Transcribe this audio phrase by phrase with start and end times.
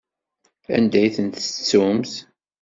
[0.75, 2.13] Anda i tent-tettumt?